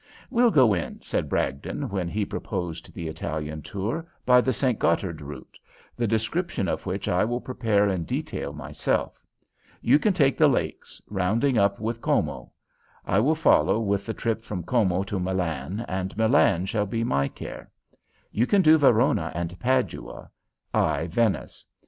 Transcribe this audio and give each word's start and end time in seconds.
"We'll 0.31 0.49
go 0.49 0.73
in," 0.73 0.99
said 1.03 1.29
Bragdon, 1.29 1.87
when 1.89 2.07
he 2.09 2.25
proposed 2.25 2.91
the 2.91 3.07
Italian 3.07 3.61
tour, 3.61 4.07
"by 4.25 4.41
the 4.41 4.51
St. 4.51 4.79
Gothard 4.79 5.21
route, 5.21 5.59
the 5.95 6.07
description 6.07 6.67
of 6.67 6.87
which 6.87 7.07
I 7.07 7.23
will 7.23 7.39
prepare 7.39 7.87
in 7.87 8.05
detail 8.05 8.51
myself. 8.51 9.23
You 9.79 9.99
can 9.99 10.11
take 10.11 10.37
the 10.39 10.47
lakes, 10.47 11.03
rounding 11.07 11.59
up 11.59 11.79
with 11.79 12.01
Como. 12.01 12.49
I 13.05 13.19
will 13.19 13.35
follow 13.35 13.79
with 13.79 14.07
the 14.07 14.13
trip 14.15 14.41
from 14.43 14.63
Como 14.63 15.03
to 15.03 15.19
Milan, 15.19 15.85
and 15.87 16.17
Milan 16.17 16.65
shall 16.65 16.87
be 16.87 17.03
my 17.03 17.27
care. 17.27 17.69
You 18.31 18.47
can 18.47 18.63
do 18.63 18.79
Verona 18.79 19.31
and 19.35 19.59
Padua; 19.59 20.31
I 20.73 21.05
Venice. 21.11 21.63